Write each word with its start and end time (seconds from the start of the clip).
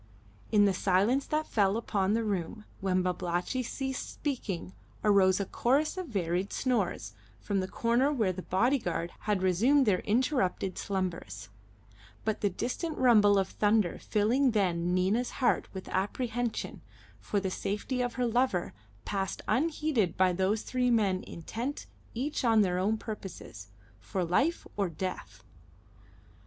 In 0.51 0.65
the 0.65 0.73
silence 0.73 1.27
that 1.27 1.45
fell 1.45 1.77
upon 1.77 2.15
the 2.15 2.23
room 2.23 2.65
when 2.79 3.03
Babalatchi 3.03 3.61
ceased 3.61 4.09
speaking 4.11 4.73
arose 5.03 5.39
a 5.39 5.45
chorus 5.45 5.95
of 5.95 6.07
varied 6.07 6.51
snores 6.51 7.13
from 7.39 7.59
the 7.59 7.67
corner 7.67 8.11
where 8.11 8.33
the 8.33 8.41
body 8.41 8.79
guard 8.79 9.11
had 9.29 9.43
resumed 9.43 9.85
their 9.85 9.99
interrupted 9.99 10.79
slumbers, 10.79 11.49
but 12.25 12.41
the 12.41 12.49
distant 12.49 12.97
rumble 12.97 13.37
of 13.37 13.49
thunder 13.49 13.99
filling 13.99 14.53
then 14.57 14.91
Nina's 14.95 15.33
heart 15.37 15.71
with 15.71 15.87
apprehension 15.89 16.81
for 17.19 17.39
the 17.39 17.51
safety 17.51 18.01
of 18.01 18.15
her 18.15 18.25
lover 18.25 18.73
passed 19.05 19.43
unheeded 19.47 20.17
by 20.17 20.33
those 20.33 20.63
three 20.63 20.89
men 20.89 21.21
intent 21.25 21.85
each 22.15 22.43
on 22.43 22.61
their 22.63 22.79
own 22.79 22.97
purposes, 22.97 23.67
for 23.99 24.25
life 24.25 24.65
or 24.75 24.89
death. 24.89 25.43